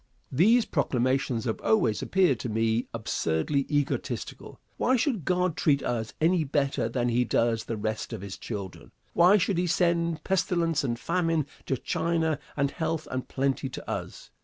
[0.31, 4.59] These proclamations have always appeared to me absurdly egotistical.
[4.77, 8.91] Why should God treat us any better than he does the rest of his children?
[9.13, 14.31] Why should he send pestilence and famine to China, and health and plenty to us?